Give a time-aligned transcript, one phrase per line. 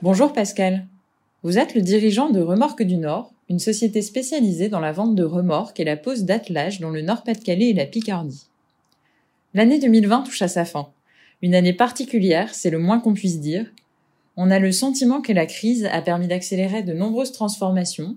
[0.00, 0.86] Bonjour Pascal.
[1.42, 5.24] Vous êtes le dirigeant de Remorques du Nord, une société spécialisée dans la vente de
[5.24, 8.46] remorques et la pose d'attelage dans le Nord-Pas-de-Calais et la Picardie.
[9.52, 10.88] L'année 2020 touche à sa fin.
[11.42, 13.70] Une année particulière, c'est le moins qu'on puisse dire.
[14.36, 18.16] On a le sentiment que la crise a permis d'accélérer de nombreuses transformations.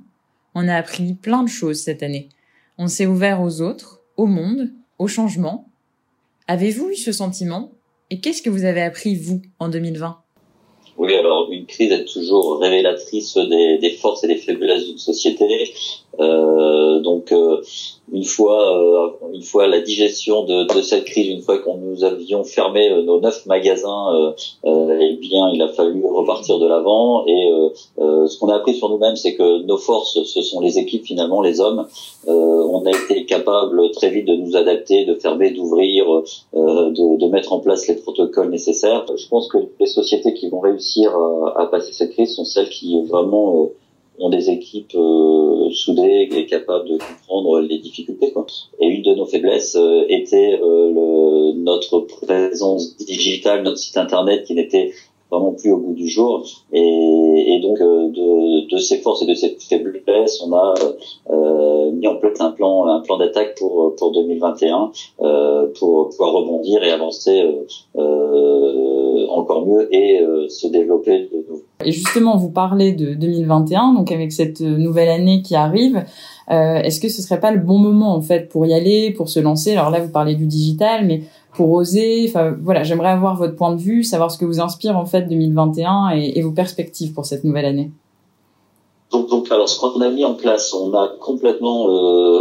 [0.53, 2.29] On a appris plein de choses cette année.
[2.77, 5.67] On s'est ouvert aux autres, au monde, au changement.
[6.47, 7.71] Avez-vous eu ce sentiment?
[8.11, 10.21] Et qu'est-ce que vous avez appris, vous, en 2020
[10.97, 15.73] oui, alors une crise est toujours révélatrice des, des forces et des faiblesses d'une société.
[16.19, 17.61] Euh, donc euh,
[18.11, 22.03] une fois euh, une fois la digestion de, de, cette crise, une fois qu'on nous
[22.03, 24.33] avions fermé euh, nos neuf magasins,
[24.63, 27.25] eh bien il a fallu repartir de l'avant.
[27.27, 27.51] Et
[27.97, 31.41] ce qu'on a appris sur nous-mêmes, c'est que nos forces, ce sont les équipes finalement,
[31.41, 31.87] les hommes.
[32.27, 36.05] on a été capable très vite de nous adapter, de fermer, d'ouvrir,
[36.53, 39.05] de, de, mettre en place les protocoles nécessaires.
[39.15, 42.69] Je pense que les sociétés qui vont réussir à, à passer cette crise sont celles
[42.69, 43.69] qui vraiment
[44.19, 48.31] ont des équipes euh, soudées et capables de comprendre les difficultés.
[48.31, 48.45] Quoi.
[48.79, 54.45] Et une de nos faiblesses euh, était euh, le, notre présence digitale, notre site internet
[54.45, 54.91] qui n'était
[55.31, 56.45] vraiment plus au bout du jour.
[56.71, 60.73] Et, et donc de, de, ces forces et de ces faiblesses, on a
[61.31, 66.33] euh, mis en place un plan, un plan d'attaque pour pour 2021 euh, pour pouvoir
[66.33, 67.43] rebondir et avancer
[67.97, 71.63] euh, encore mieux et se développer de nouveau.
[71.85, 76.03] Et justement, vous parlez de 2021, donc avec cette nouvelle année qui arrive,
[76.51, 79.29] euh, est-ce que ce serait pas le bon moment en fait pour y aller, pour
[79.29, 79.71] se lancer?
[79.71, 83.73] Alors là, vous parlez du digital, mais pour oser, enfin voilà, j'aimerais avoir votre point
[83.73, 87.25] de vue, savoir ce que vous inspire en fait 2021 et, et vos perspectives pour
[87.25, 87.91] cette nouvelle année.
[89.11, 92.34] Donc, donc, alors ce qu'on a mis en place, on a complètement euh,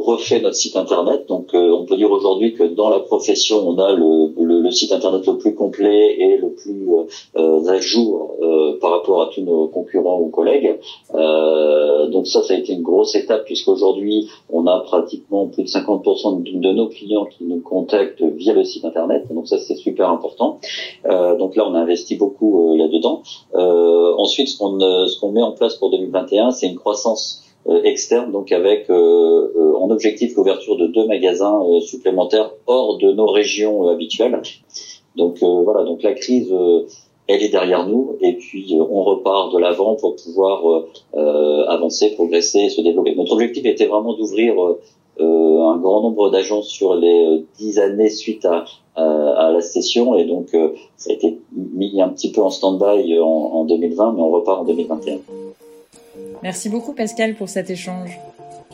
[0.00, 1.26] refait notre site internet.
[1.28, 4.70] Donc, euh, on peut dire aujourd'hui que dans la profession, on a le, le, le,
[4.70, 6.86] site internet le plus complet et le plus
[7.36, 10.78] euh, à jour euh, par rapport à tous nos concurrents ou collègues.
[11.14, 15.68] Euh, donc ça, ça a été une grosse étape puisqu'aujourd'hui, on a pratiquement plus de
[15.68, 19.26] 50% de, nos clients qui nous contactent via le site internet.
[19.30, 20.58] Donc ça, c'est super important.
[21.38, 23.22] donc là, on a investi beaucoup là-dedans.
[23.54, 27.49] ensuite, ce qu'on ce qu'on met en place pour 2020 c'est une croissance euh,
[27.84, 33.26] externe, donc avec euh, euh, en objectif l'ouverture de deux magasins supplémentaires hors de nos
[33.26, 34.40] régions habituelles.
[35.16, 36.54] Donc voilà, donc la crise
[37.26, 42.80] elle est derrière nous et puis on repart de l'avant pour pouvoir avancer, progresser, se
[42.80, 43.14] développer.
[43.16, 44.54] Notre objectif était vraiment d'ouvrir
[45.18, 48.64] un grand nombre d'agences sur les dix années suite à,
[48.94, 50.56] à, la session et donc
[50.96, 54.60] ça a été mis un petit peu en stand-by en, en 2020 mais on repart
[54.60, 55.18] en 2021.
[56.42, 58.18] Merci beaucoup Pascal pour cet échange.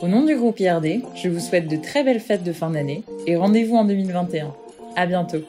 [0.00, 3.02] Au nom du groupe IRD, je vous souhaite de très belles fêtes de fin d'année
[3.26, 4.54] et rendez-vous en 2021.
[4.94, 5.42] À bientôt.